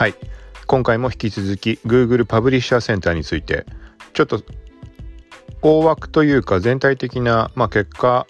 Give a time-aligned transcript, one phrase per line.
[0.00, 0.14] はい。
[0.66, 3.66] 今回も引き続き Google パブリッシャーセンターについて
[4.14, 4.42] ちょっと
[5.60, 8.26] 大枠というか全体的な、まあ、結果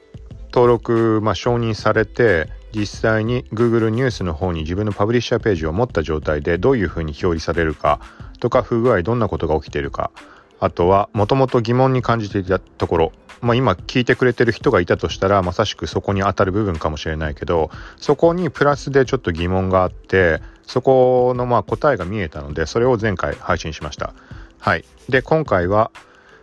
[0.52, 8.00] 登録、まあ、承認されて実際に Google ニュースの方に自分のパブリッシャーページを持った状態でどういうふうに表示されるか
[8.40, 10.10] とか不具合どんなことが起きているか
[10.58, 24.14] あとはもともと疑問に感じていたところ、まあ、今聞いてくれてる人がいたとしたらまさしくそこに当たる部分かもしれないけどそこにプラスでちょっと疑問があってそこのまあ答えが見えたのでそれを前回配信しました。
[24.60, 25.90] はい、で今回は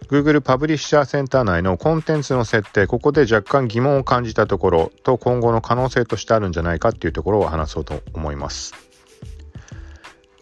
[0.09, 8.73] Google パブリッシャーセンター内のコンテンツの設定ここで若干疑問を感じたところと今後の可能性としてあるんじゃないかっていうところを話そうと思います。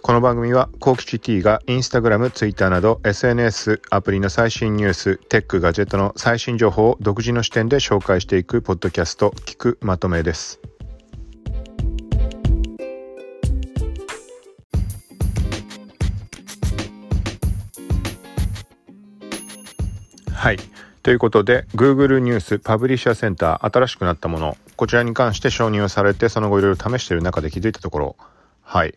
[0.02, 10.60] この番組はコーキチ T がインスタグラム、ツイッターなど SNS アプリの最新ニュース、テック、ガジェットの最新情報を独自の視点で紹介していくポッドキャスト聞くまとめです。
[20.46, 20.58] はい。
[21.02, 28.16] ということで Google ニュースパブリッシャーセンター新しくなったものこちらに関して承認をされてその後いろいろ試している中で気づいたところ。
[28.62, 28.94] はい。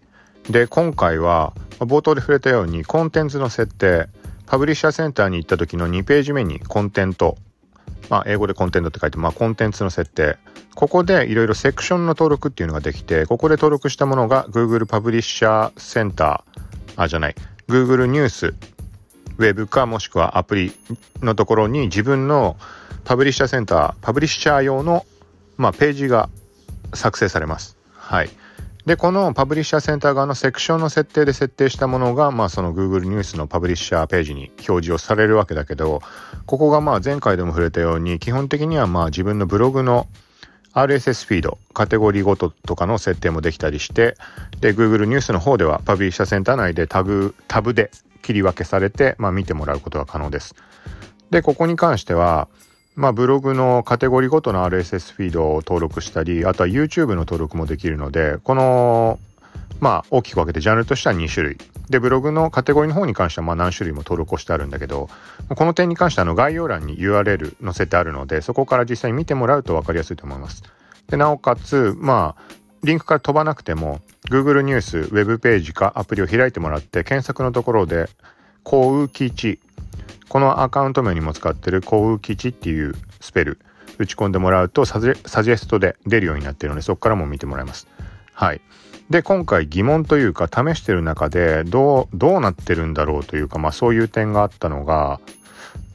[0.51, 4.11] で今回は冒頭で触れたようにコンテンツの設定
[4.45, 7.39] パブリッシャーセンターに行った時の2ページ目にコンテント。
[8.11, 10.37] まあ英語でコンテントって書いてまあコンテンツの設定。
[10.75, 17.35] ここでいろいろセクションの登録っていうのができてここで登録したものが Google パブリッシャーセンターあじゃない。
[17.71, 18.55] Google ニュース
[19.39, 20.73] ウェブかもしくはアプリ
[21.23, 22.57] のところに自分の
[23.05, 25.07] パブリッシャーセンターパブリッシャー用の、
[25.57, 26.29] まあ、ページが
[26.93, 27.77] 作成されます。
[27.95, 28.31] はい。
[28.85, 36.01] でこのパブリッシャーセンター側のセクションの設定で設定したものが、まあ、その Google ニュースのパブリッシャーページに表示をされるわけだけど
[36.47, 40.07] ここがまあ前回でも触れたように基本的にはまあ自分のブログの
[40.73, 44.17] RSS フィードカテゴリーごととかの設定もできたりして
[44.61, 47.91] で Google ニュースの方ではパブリッシャーセンター内でタグタブで
[48.23, 50.55] 切り分けされて、まあ、見てもらうことが可能です。
[51.31, 52.49] でここに関しては
[52.99, 59.21] まあ、ブログのカテゴリーごとの RSS フィードを登録したり、あとは YouTube の登録もできるので、この、
[59.79, 61.59] まあ、大きく分けてジャンルとしては2種類。
[61.89, 65.09] で、ブログのカテゴリーの方に関してはまあ何種類も登録をしてあるんだけど、
[65.49, 70.65] この点に関してはあの概要欄に URL 載せてあるので、そこから実際に見てもらうと分かりやすいと思います。
[71.09, 78.09] で、なおかつ、まあ、リンクから飛ばなくても、Google ニュース、ウェブページかアプリを開いてもらって、検索のところで、
[78.63, 79.61] 幸運吉
[80.29, 83.59] このアカウント名にも使ってる幸運吉っていうスペル
[83.99, 87.89] 打ち込んでもらうとサジェストで出るようになってるのでそこからも見てもらえます。
[88.35, 88.61] はい。
[89.09, 95.19] で今回疑問というか試してる中でどうどうなってるんだろうというかまあそういう点があったのが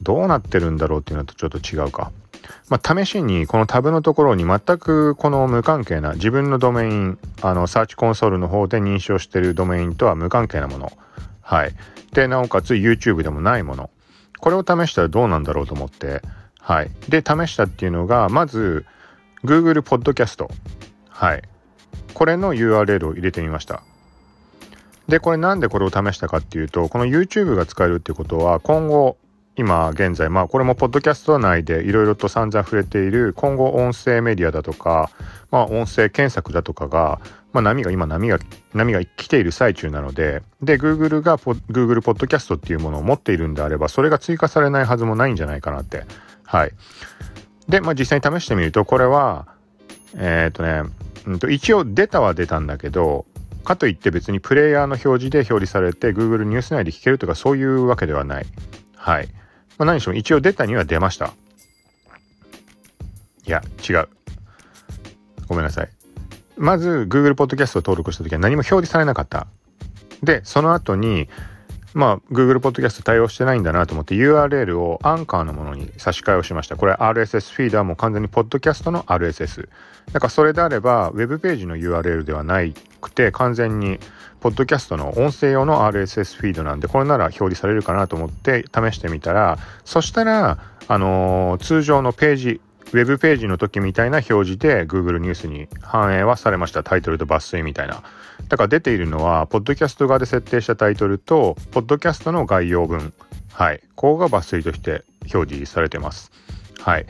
[0.02, 2.10] どうなってるんだろうっていうのとちょっと違うか。
[2.68, 10.92] まあ、試しにこのタブのところに全くこの無関係な自分のドメインあのサーチコンソールの方で認証してるドメインとは無関係なもの
[11.42, 11.72] はい
[12.12, 13.90] でなおかつ YouTube でもないもの
[14.44, 16.20] これを試したらどうなんだろうと思って、
[16.60, 16.90] はい。
[17.08, 18.84] で、試したっていうのが、まず、
[19.42, 20.46] Google Podcast。
[21.08, 21.42] はい。
[22.12, 23.82] これの URL を入れてみました。
[25.08, 29.16] で、これなんでこれを試したかっていうと、この YouTube が使えるっていうことは、今後、
[29.56, 35.10] 今現在、まあこれもポッドキャスト内でいろいろと散々触れている今後音声メディアだとか、
[35.50, 37.20] まあ音声検索だとかが、
[37.52, 38.38] まあ波が今波が、
[38.72, 46.04] 波が来ている最中なので、で、Google が Google ポッドキャストっていうものを持っているんであれば、それが追加されないはずもないんじゃないかなって。
[46.44, 46.72] はい。
[47.68, 49.46] で、まあ実際に試してみると、これは、
[50.16, 50.82] えっ、とね、
[51.26, 53.24] うんと、一応出たは出たんだけど、
[53.62, 58.46] かといって別にプレイヤーの表示で表示されて Google ニュース内で聞けるとかそういうわけではない。
[58.94, 59.28] はい。
[59.78, 61.32] まあ、何しろ一応出たには出ました。
[63.46, 64.08] いや、違う。
[65.48, 65.88] ごめんなさい。
[66.56, 69.46] まず Google Podcast を登録した時は何も表示されなかった。
[70.22, 71.28] で、その後に、
[71.94, 76.76] まあ、Google Podcast 対応してないんだなと思って URL をアンカーのものに差し替えをしました。
[76.76, 79.68] これ RSS フィードはも完全に Podcast の RSS。
[80.12, 82.58] だからそれであれば、ウェブページの URL ではな
[83.00, 84.00] くて、完全に
[84.40, 90.58] ポッドキャストの音声用の RSS フィードなんで、これなら表示されるかなと思って試してみたら、そしたら、
[90.88, 92.60] あのー、通常のページ、
[92.94, 96.84] ウェブページの時みたいな表示で Google ニュースに反映はされました。
[96.84, 98.04] タイトルと抜粋みたいな。
[98.48, 103.12] だから出ているのは、ポッドキャスト側で設定したタイトルと、ポッドキャストの概要文。
[103.52, 103.80] はい。
[103.96, 105.02] ここが抜粋として
[105.34, 106.30] 表示されてます。
[106.82, 107.06] はい。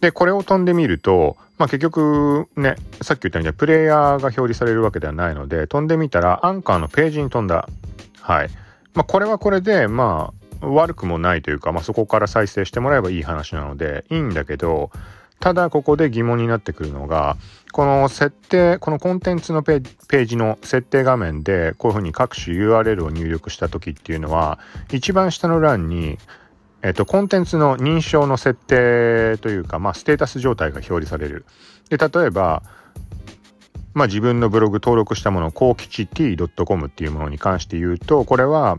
[0.00, 7.68] で、これを飛んでみると、まあ結局ね、さっき言ったようにプレイヤーが表示されるわけではないので、飛んでみたらアンカーのページに飛んだ。
[8.20, 8.48] はい。
[8.94, 14.90] まあこれはこれで、まあ悪くもないというか、まあそこから再生してもらえばいい話なのでいいんだけど、
[15.40, 17.36] ただここで疑問になってくるのが
[17.72, 24.58] この設定このコンテンツのページの設定画面でこういうふうに各種 URL を入力した時っていうのは
[24.92, 26.18] 一番下の欄に
[26.82, 31.44] えっと、コンテンツの認証の設定というか、まあ、ステータス状態が表示される。
[31.90, 32.62] で、例えば、
[33.92, 38.78] まあ、自分のブログ登録したもの、 koukichi-t.com っていうものに関して言うと、これは、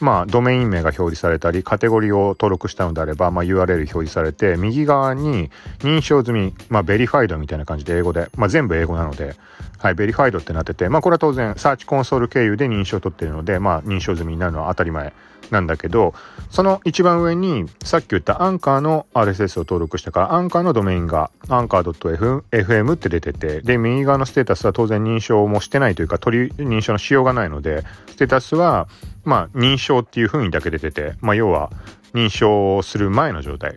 [0.00, 5.50] まあ、ドメイン名が表示されたり、カテゴリーを登録したのであれば、まあ、URL 表示されて、右側に
[5.80, 9.34] 認証済み、まあ、 verified みたいな感じで英語で、まあ、全部英語なので、
[9.78, 15.12] はい、 verified ってなってて、まあ、これは当然、サーチコンソール経由で認証を取っているので、まあ、認証済みになるのは当たり前。
[15.50, 16.14] なんだけど、
[16.50, 28.88] その一番上に、さっき言ったアンカーの RSS を登録したから、アンカーのドメインが、 anchor.fm って出てて、で、右側のステータスは当然認証もしてないというか、取り、認証のしようがないので、ステータスは、
[29.24, 31.70] まあ、認証っていう風にだけ出てて、まあ、要は、
[32.14, 33.74] 認証する前の状態。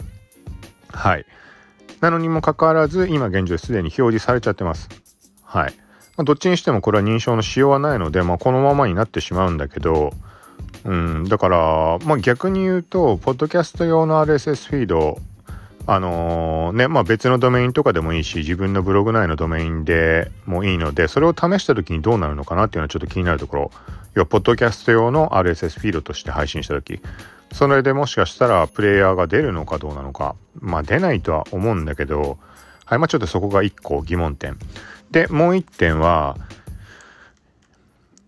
[0.92, 1.25] はい。
[2.02, 4.90] なのにもかかわらず、今現状すでに表示されちゃってます。
[5.44, 5.74] はい。
[6.18, 10.13] まあ、どっちにしてもこれは認証のしようはないので、まあ、このままになってしまうんだけど、
[10.83, 15.19] うん、だから、まあ、逆に言うと、ポッドキャスト用の RSS フィード、
[15.88, 23.72] あのー、ね、まあ別のドメインとかでもいいし、自分のブログ内のドメインでもいいので、それを試した時にどうなるのかなっていうのはちょっと気になるところ。
[24.13, 27.01] 要は、ポッドキャスト用の RSS フィードとして配信した時、
[27.51, 30.36] それでもしかしたらプレイヤーが出るのかどうなのか。
[30.60, 32.38] まあ出ないとは思うんだけど、
[32.86, 34.57] はい、まあちょっとそこが一個疑問点。
[35.10, 36.38] で、もう一点は、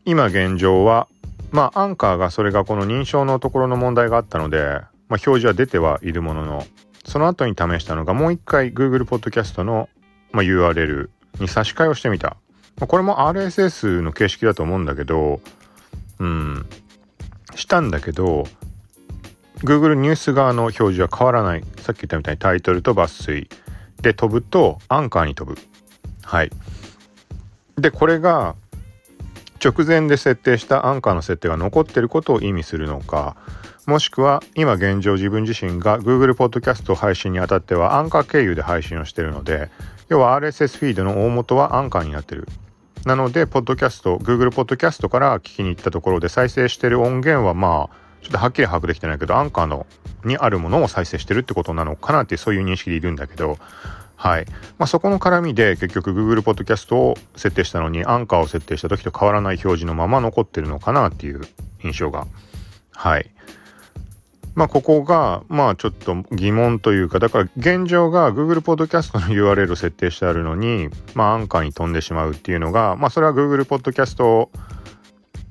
[0.05, 1.07] 今現状は
[1.53, 6.65] まあ、アンカーがそれがこの認証のところの問題があったので、まあ、表示は出てはいるものの、
[7.05, 9.87] その後に試したのがもう一回 Google Podcast の、
[10.31, 11.09] まあ、URL
[11.39, 12.37] に差し替えをしてみた。
[12.77, 15.41] まあ、これも RSS の形式だと思うんだけど、
[16.17, 16.65] うん、
[17.53, 18.45] したんだけど、
[19.57, 21.63] Google ニュース側の表示は変わらない。
[21.77, 23.47] さっき言ったみたいにタイトルと抜粋。
[24.01, 25.61] で、飛ぶとアンカーに飛ぶ。
[26.23, 26.49] はい。
[27.77, 28.55] で、これが
[29.63, 33.37] 直前で設定したアンカーの設定が残っていることを意味するのか、
[33.85, 39.69] もしくは今現状自分自身が Google Podcast 配信にあたってはアンカー経由で配信をしているので、
[40.09, 42.47] 要は RSS フィードの大元はアンカーになってる。
[43.05, 49.85] なので、ポッドキャスト、Google Podcast から聞きに行ったところで再生してる音源はまあ、ちょっとはっきり把握できてないけど、アンカーの
[50.23, 53.57] にあるものを再生してるってことなのかなってそういう認識でいるんだけど、
[54.15, 54.45] はい。
[54.77, 61.41] まあ、そこの絡みで結局 Google Podcast を設定したのにアンカーを設定した時と変わらない表示のまま残ってるのかなっていう
[61.83, 62.27] 印象が。
[62.91, 63.29] はい。
[64.55, 74.49] まあ、ここが、まあ、ちょっと疑問というか、だから現状が Google Podcast の URL を設定してあるのに、まあ、アンカーに飛んでしまうっていうのが、まあ、それは Google Podcast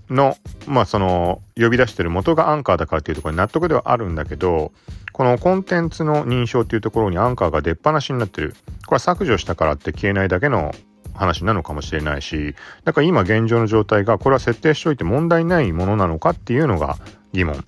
[0.08, 0.37] の、
[0.69, 4.73] まあ、その、呼び出してる元がアンカーだからっていうところに納得ではあるんだけど、
[5.12, 8.55] このコンテンツの認証っていうところにアンカーが出っ放しになってる。
[8.87, 10.73] これは削除したからって消えないだけの
[11.14, 12.55] 話なのかもしれないし、
[12.85, 16.97] だから今現状の状態がこれは設定しておいて問題ないものなのかっていうのが
[17.32, 17.64] 疑問。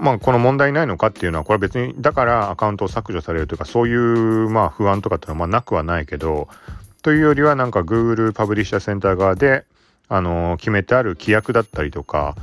[0.00, 6.48] まあこの問題ないのかっていうのはこれは別にだからアカウントを削除されるというかそういうまあ不安とかっていうのはまあなくはないけど
[7.02, 9.64] というよりはなんか Google パブリッシャーセンター側で
[10.08, 12.36] あの決めてある規約だったりとか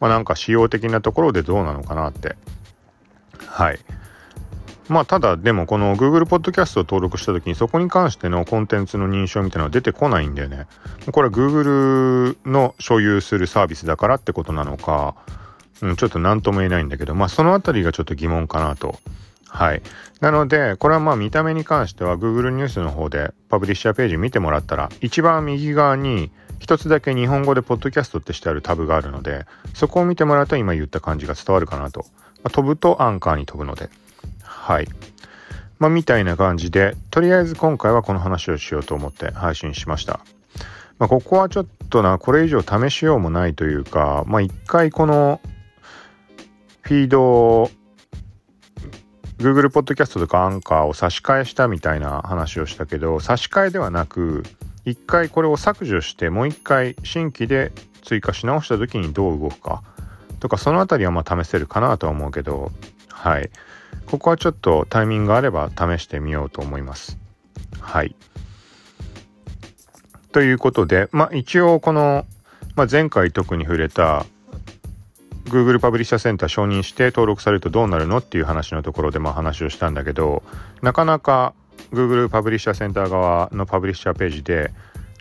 [0.00, 2.36] まあなんか仕様的なところでどうなのかなって
[3.48, 3.78] はい。
[4.88, 10.66] まあ、ただ、でも、この Google Podcast を登録した時に、そこに関してのコンテンツの認証みたいなのは出てこないんだよね。
[11.12, 15.14] これは Google の所有するサービスだからってことなのか、
[15.82, 18.98] うん、ちょっと何とも言えないんだけど、まあ、そのあたりがちょっと疑問かなと。
[19.46, 19.82] はい。
[20.20, 32.06] なので、これはまあ見た目に関しては Google ニュースの方でパブリッシャーページ見てもらったら、一番右側に一つだけ日本語でポッドキャストってしてあるタブがあるので、そこを見てもらうと今言った感じが伝わるかなと
[32.42, 33.90] まあ、飛ぶとアンカーに飛ぶので。
[34.42, 34.88] はい。
[35.78, 40.20] まあ、みたいな感じで、とりあえず今回はこの話をしようと思って配信しました。
[40.98, 45.40] まあ、ここはちょっとな、これ以上試しようもないというか、まあ、一回この
[46.82, 47.70] フィードを
[49.38, 54.42] Google Podcast とかアンカーを差し替えしたみたいな話をしたけど、差し替えではなく、
[54.84, 59.82] 一回これを削除してもう一回新規で追加し直した時にどう動くか。
[60.40, 62.70] とかその辺りはま試せるかなとは思うけど
[63.18, 63.50] はい。
[64.06, 67.18] ここはちょっとタイミングがあれば試してみようと思います。
[67.80, 68.14] はい。
[70.32, 72.26] ということでまあ一応この、
[72.76, 74.24] まあ、前回特に触れた
[75.46, 80.42] Google パブリッシャーセンター承認して登録されるとどうなるのっていう話のところでまあ話をしたんだけど
[80.82, 81.54] なかなか
[81.92, 84.70] Google パブリッシャーセンター側のパブリッシャーページで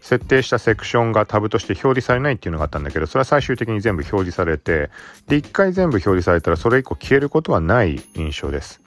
[0.01, 4.89] 設定したセクションがタブとして表示されないっていうのがあったんだけど、それは最終的に全部表示されて、
[5.27, 8.81] で、一回全部表示されたらそれ以降消えることはない印象です。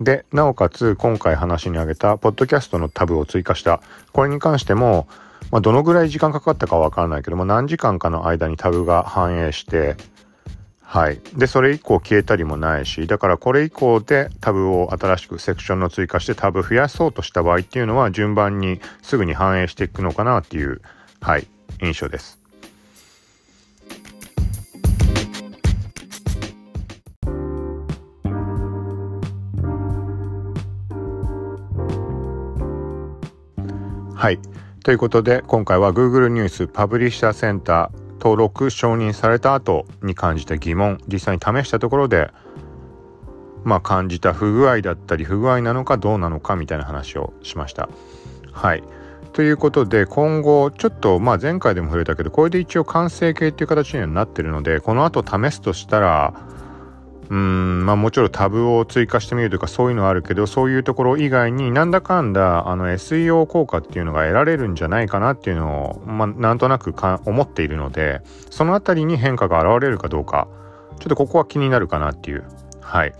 [0.00, 3.80] で、なおかつ今回話に挙げたポッドキャストのタブを追加した。
[4.12, 5.06] これに関しても、
[5.50, 9.96] まあ、どのぐらい時間かかったかわからないけども、何時間かの間にタブが反映して、
[10.92, 11.22] はい。
[11.34, 20.82] で、それ以降消えたりもないし、だからこれ以降でタブを新しくセクションの追加してタブ増やそうとした場合っていうのは順番にすぐに反映していくのかなっていう、
[21.22, 21.46] はい、
[21.80, 22.38] 印象です。
[34.14, 34.38] はい。
[34.84, 42.30] ということで、今回は Google ニュースパブリッシャーセンター登録承認された後に感じた疑問実際に試したところで
[43.64, 47.88] まあ感じた不具合だったり不具合なのかどうなのかみたいな話をしました。
[48.52, 48.84] はい
[49.32, 56.34] ということで今後ちょっとまあ前回でも触れたけどこれで一応完成形っていう形にはなってるのでこの後試すとしたら
[57.32, 68.20] うんまあもちろんタブを追加してみるとかそういうのはあるけどそういうところ以外になんだかんだあの SEO 効果っていうのが得られるんじゃないかなっていうのを、まあ、なんとなくか思っているので
[68.50, 70.46] そのあたりに変化が現れるかどうか
[70.98, 72.44] ちょっとここは気になるかなっていう。
[72.82, 73.14] はい。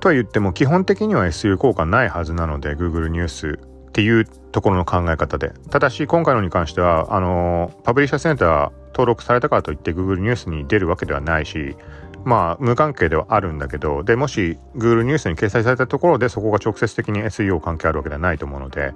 [0.00, 3.58] とは言っても基本的には SEO 効果ないはずなので Google ニュース
[3.88, 5.54] っていうところの考え方で。
[5.70, 11.76] ただし今回のに関してはあのパブリッシャーセンター登録されたからといって Google ニュースに出るわけではないし
[12.24, 18.94] まあ無関係ではあるんだけどでもし Google ニュースに掲載されたところでそこが直接的に SEO 関係あるわけではないと思うので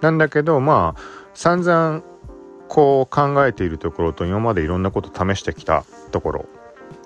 [0.00, 1.00] なんだけどまあ
[1.34, 2.02] 散々
[2.68, 6.46] こう考えているところと今までいろんなこと試してきたところ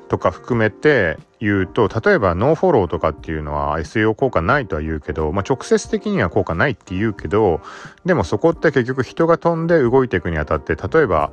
[0.09, 7.61] とか含めて言うと例えばノーフォローとかっていうのは SEO 効果ないとは言うけど、まあ、直接的には効果ないって言うけど
[8.05, 11.33] でもそこって結局人が飛んで動いていくにあたって例えば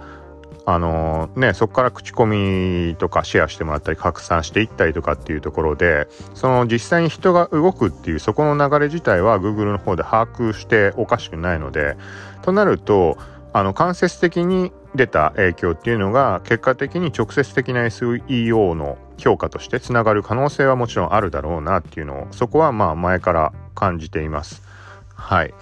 [0.73, 11.97] あのね、そこから口コミとかシェアしてもらったり拡散していったりとかっていうところでその実際に人が動くっていうそこの流れ自体は Google の方で把握しておかしくないので
[12.41, 13.17] となると
[13.53, 24.63] あの間接的に出た影響っていうのが結果的に直接的な SEO の評価としてつながる可能性はもちろんあるだろうなっていうのをそこはまあ前から感じています。
[25.15, 25.53] はい。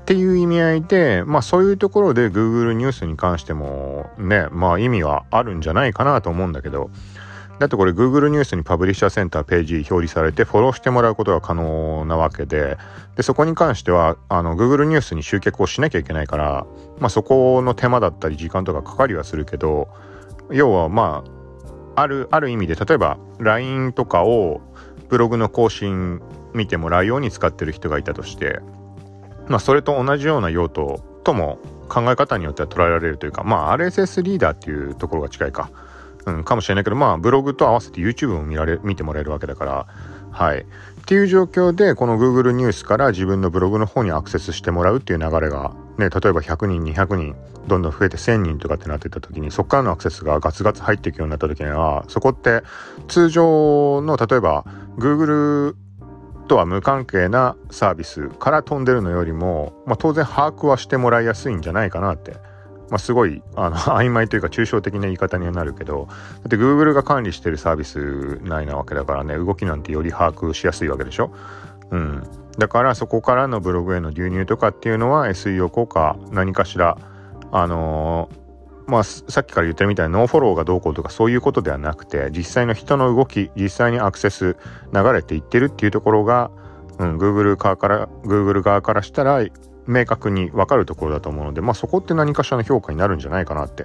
[0.00, 6.90] っていう意味合いで、まあそういうところで Google ニュースに関してもね、まあ意味はあるんじゃないかなと思うんだけど、
[7.60, 12.78] だってこれ Google ニュースにパブリッシャーセンターページ表示されてフォローしてもらうことが可能なわけで、
[13.16, 16.66] で、そこに関しては、あの、Google ニュースに集客をしなきゃいけないから、
[16.98, 19.88] まあそこの手間だったり時間とかかかりはするけど、
[20.50, 21.22] 要はま
[21.94, 24.62] あ、ある、ある意味で、例えば LINE とかを
[25.10, 26.22] ブログの更新
[26.54, 28.60] 見てもらうように使ってる人がいたとして、
[29.50, 35.70] まあ、それと同じような用途とも考え方によっては捉えられるというか、まあ、RSS リーダーっていうところが近いか、
[36.24, 39.86] うん、かもしれないけど、まあ、ブログと合わせて YouTube も見られ、見てもらえるわけだから、
[40.30, 40.60] はい。
[40.60, 40.64] っ
[41.04, 47.34] ていう状況で、この Google ニュースから自分のブログの方にアクセスしてもらうっていう流れが、ね、例えば100人、200人、
[47.66, 52.62] どんどん増えて1000人とかってなってた時に、そこからのアクセスがガツガツ入っていくようになった時には、そこって
[53.08, 54.64] 通常の、例えば
[54.96, 55.74] Google
[56.50, 62.32] とは無関係なサービスから飛んでるのよりも、まあ、当然把握はしてもらいやすいんじゃないかなって。
[62.90, 66.08] まあ、すごいあの 曖昧というか抽象的な言い方にはなるけど。
[66.08, 66.14] だ
[66.46, 71.30] って Google が管理してるサービス内なわけだからね動きなんてより把握しやすいわけでしょ？
[71.92, 72.22] うん。
[72.58, 76.98] だからそこからのブログへの流入とかっていうのは SEO 効果何かしら
[77.52, 78.39] あのー
[78.90, 84.56] まあ、さっきから言ったみたいにノーフォローがどうこうとかそういうことではなくて実際の人の動き実際にアクセス
[84.92, 86.50] 流れていってるっていうところが、
[86.98, 89.44] うん、Google 側から Google 側からしたら
[89.86, 93.84] 明確に分かるところだと思うので、まあ、そこって何かしらの評価になるんじゃないかなって、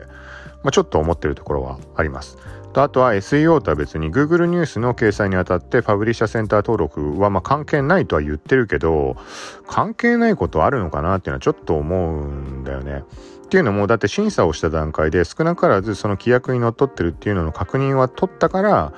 [0.63, 2.37] まあ、ちょっと思ってるところはあります。
[2.75, 9.15] とあとは SEO とは別に Google ニュースの掲載にあたってパブリッシャーセンター登録はま関係ないとは言ってるけど
[9.65, 13.03] 関係ないことあるのかなっていうのはちょっと思うんだよね。
[13.45, 18.93] っていうのもだって審査をした段階で少なからずその規約にのっとってるっていうのの確認は取ったから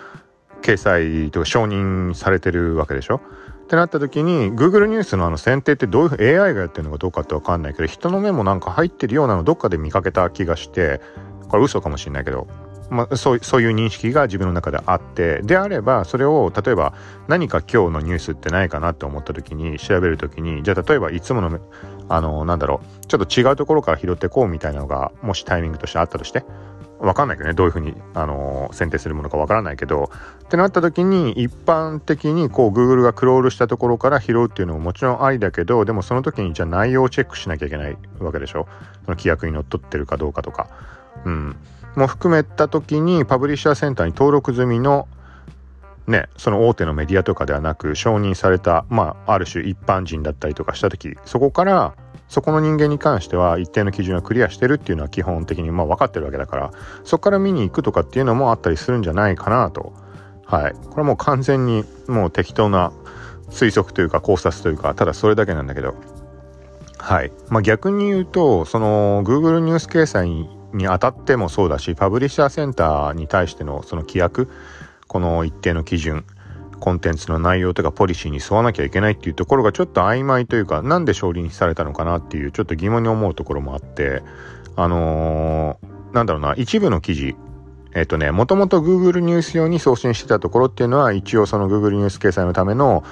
[0.62, 3.22] 掲載とか承認されてるわけでしょ？
[3.66, 11.02] ってなった時に Google ニュースのあの選定ってどういう AI がやってるのかどうかって分かんないけど人の目もなんか入ってるようなのどっかで見かけた気がして
[11.50, 12.48] これ嘘かもしんないけど
[12.90, 16.94] まあ、そうそういう認識が自分の中であってであればそれを例えば
[17.28, 21.60] 何か今日のニュースってないかなって思った時に調べる時にじゃあ例えばいつもの
[22.10, 26.46] あのなんだろうちょっと違うところから拾ってこうみたいなのがもしタイミングとしてあったとして
[27.00, 30.10] わかんないけどねどういうふうに、あの選定するものかわからないけど
[30.46, 38.68] ってなった時に一般的にこう Google がクロールしたところから拾うっていうのももちろんありだけどでもその時にじゃあ内容をチェックしなきゃいけないわけでしょ。
[39.06, 40.70] その規約にのっとってるかどうかとか。
[41.26, 41.56] うん。
[42.00, 45.08] も含めた時にパブリッシャーセンターに登録済みの
[46.08, 51.96] ね、その大手のメディアとかではなく承認された、まあ、ある種一般人だったりとかした時そこから
[52.30, 56.72] そこの人間に関しては一定の基準をクリアしてるっていうのは基本的にまあ分かってるわけだから
[57.04, 59.94] そこから見に行くとかっていうのもあったりするんじゃないかなと。
[60.46, 60.74] はい。
[60.74, 62.94] これはもう完全にもう適当な
[63.50, 65.96] 推測というか考察というかただそれだけなんだけど。
[66.98, 67.32] はい。
[67.50, 74.50] まあ逆に言うとその Google ニュース掲載にあたってもそうだしパブリッシャーセンターに対してのその規約
[75.08, 76.26] この一定の基準
[76.80, 84.22] コンテンツの内容とかポリシーに沿わなきゃいけないっていうところがちょっと曖昧というかなんで承認されたのかなっていうちょっと疑問に思うところもあって
[84.76, 87.36] あのー、なんだろうな一部の記事
[87.96, 93.04] えっ、とねもともと Google ニュース用に送信してたところっていうのは一応その Google ニュース掲載のための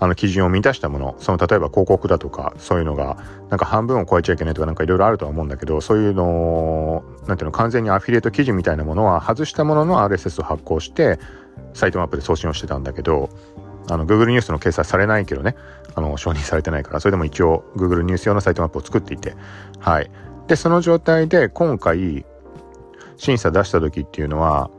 [0.00, 3.16] あの基準を満たしたものその例えば広告だとかそういうのが
[3.50, 11.18] なんか半分を超えちゃいけないとかなんかいろいろあるとは思うんだけどそういうのをなんていうの完全にアフィリエイト記事みたいなものは外したものの RSS を発行して
[11.74, 13.30] サイトマップで送信をしてたんだけど、
[13.90, 15.56] あの、Google ニュースの掲載されないけどね、
[15.94, 19.34] あの、承認されてないから、それでも一応 Google ニュース用のサイトマップを作っていて、
[19.78, 20.10] はい。
[20.46, 22.24] で、その状態で今回、
[23.16, 24.70] 審査出した時っていうのは、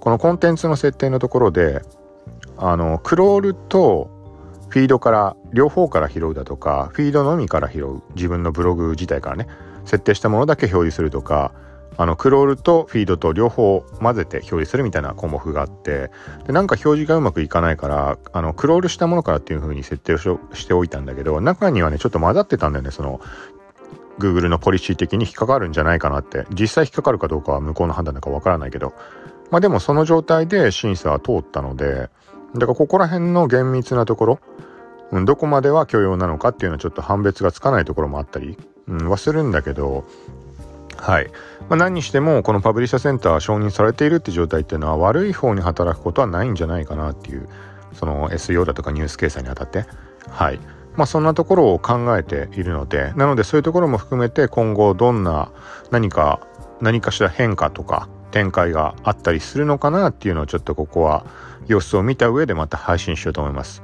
[0.00, 1.82] このコンテンツの設定のところで、
[2.56, 4.10] あの、クロールと
[4.68, 9.46] フィードから両方から拾うだとか、フィードのみから拾う、自分のブログ自体からね、
[9.84, 11.52] 設定したものだけ表示するとか、
[12.00, 16.12] あのクロールとフィードと両方混ぜて表示するみたいな項目があって
[16.46, 23.20] でなんか表示がうまくいかないからあのクロールしたものからっていう風に設定をしておいたんだけど中にはねちょっと混ざってたんだよねその
[24.20, 26.44] Google のポリシー的に引っかかるんじゃないかなって。
[26.50, 28.92] 実際引っかかるかどうかは向こうの判断だかわからないけど。
[29.50, 32.10] まあでもその状態で審査は通ったので
[32.54, 34.40] だからここら辺の厳密なところ
[35.10, 40.04] うんどこまでは許容なのかっていうのはちょっと判別がつかないところもあったり、うん、はするんだけど
[40.98, 41.30] はい。
[41.68, 47.48] まあ、何にしても、このパブリッシャーセンター承認されているって状態っていうのは悪い方に働くことはないんじゃないかなっていう、
[47.92, 49.86] その SEO だとかニュース掲載にあたって。
[50.28, 50.58] はい。
[50.96, 55.50] まあそんなところを考えているので、なのでそういうところも含めて今後どんな
[55.90, 56.40] 何か、
[56.80, 61.24] 何かしら変化とか展開があったりするのかなっていうのをちょっとここは
[61.66, 63.82] 様子を見た上でまた配信しようと思います。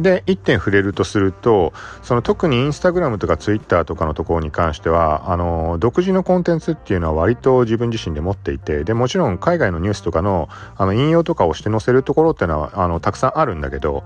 [0.00, 14.04] で1点触れるとするとその特にインスタグラムとかツイッターとかのところに関してはあの独自のコンテンツっていうのは割と自分自身で持っていてでもちろん海外のニュースとかのあの引用とかをして載せるところっていうのはあのたくさんあるんだけど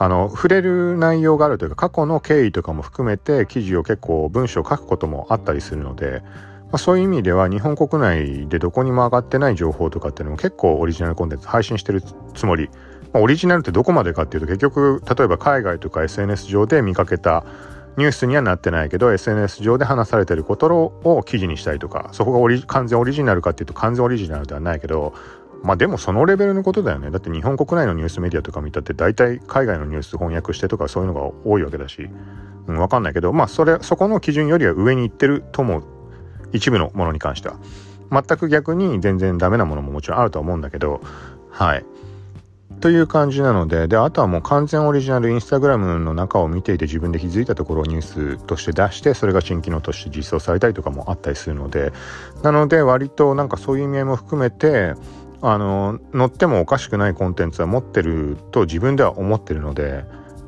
[0.00, 6.22] あの触れる内容があるというか過去の経緯とかも含めて記事を結構文章を書くこともあったりするので、
[6.72, 12.02] あ、そういう意味では日本国内でどこにも上がってない情報とかっていうのも結構オリジナルコンテンツ配信してる
[12.34, 12.68] つもり。
[13.12, 17.44] まあ、オリジナルってどこまでかっていうと結局例えば海外とか SNS 上で見かけた
[17.96, 25.14] ニュースにはなってないけど SNS 上で話されてることを記事にしたりとかそこが完全オリジナルかっていうと完全オリジナルではないけど
[25.62, 27.10] まあでもそのレベルのことだよね。
[27.10, 32.08] だって日本国内のニュースメディアとか見たって大体海外のニュース翻訳してとかそういうのが多いわけだし、
[32.68, 35.97] うん、分かんないけどまあそれそこの基準よりは上に行ってると思う。
[36.52, 37.56] 一部のものに関しては。
[38.10, 41.00] 全く逆に全然ダメなものももちろんあるとは思うんだけど。
[41.50, 41.84] はい。
[42.80, 51.92] という感じなので、で、あとはもう完全オリジナルインスタグラムの中を見ていて自分で気づいたところをニュースとして出して、それが新機能として実装されたりとかもあったりするので、
[52.42, 54.94] なので割となんかそういう意味合いも含めて、
[55.40, 60.04] あの、乗ってもおかしくないコンテンツは持ってると自分では思ってるので、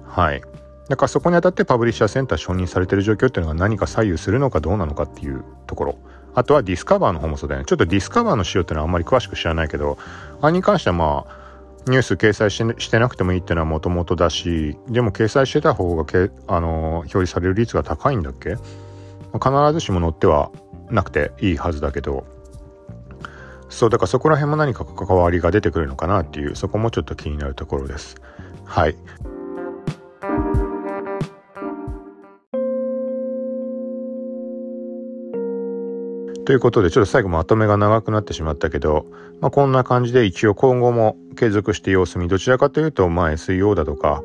[0.07, 0.43] はい。
[0.91, 5.99] だからそこにあたってパブリッシャーセンター承認されてる状況っていうのが何か左右するのかどうなのかっていうところ。
[6.35, 7.65] あとはディスカバーの方もそうだよね。
[7.65, 9.99] ちょっとディスカバーの仕様っていうのはあんまり詳しく知らないけど、
[10.41, 11.41] あれに関してはまあ、
[11.87, 18.57] ニュース掲載してなくてもいいっていうのはもともとだしでも掲載してた方がけ、あの表示される率が高いんだっけ？
[19.33, 20.51] 必ずしも載っては
[20.91, 22.27] なくていいはずだけど
[23.69, 28.17] そうだからそこら辺も何か関わりが出てくるのかなっていうそこもちょっと気になるところです
[28.65, 28.97] はい
[36.51, 39.07] ということで、ちょっと最後まとめが長くなってしまったけど、
[39.41, 44.25] まあ、こんな感じで一応今後も継続して様子見、どちらかというと、まあ SEO だとか、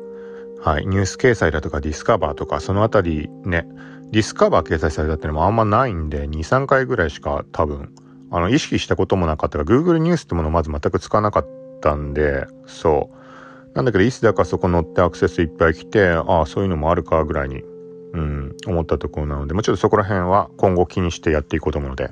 [0.60, 3.64] はい、ニュース掲載だとかディスカバーとか、そのあたりね、
[4.10, 7.94] ディスカバー掲載されたってのもあんまないんで、2、3回ぐらいしか多分、
[8.32, 11.48] あの、意識したこともなかったから、Google ニュースってものをまず全く使わなかっ
[11.80, 13.08] たんで、そ
[13.72, 13.76] う。
[13.76, 17.62] なんだけど、いつだかそこ乗ってアクセスいっぱい来て、ああ、そういうのもあるかぐらいに
[18.16, 22.10] うん、思ったところなので、もうちょっとそこら辺は今後気にしてやっていこうと思うので、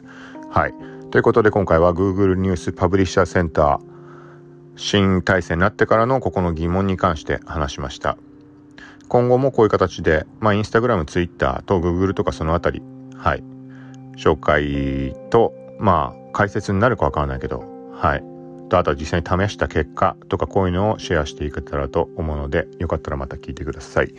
[0.50, 0.74] はい。
[1.10, 3.80] ということで今回は Google ニュースパブリッシャーセンター
[4.76, 8.18] 新体制になってからのここの疑問に関して話しました。
[9.08, 12.82] 今後もこういう形で、まあ、インスタグラム、ツイッターと Google とかそのあたり、
[13.16, 13.44] はい。
[14.16, 18.34] 紹介と、まあ、解説になるかわからないけど、はい。
[18.68, 24.14] とあとは実際に試した結果とかこういうのをシェアしていけたらと思うのでよかったらまた聞いてください。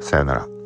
[0.00, 0.61] さよなら。